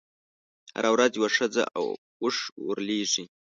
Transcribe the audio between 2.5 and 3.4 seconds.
ورلېږي.